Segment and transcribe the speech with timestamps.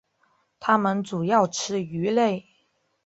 [0.59, 2.47] 它们主要吃鱼类。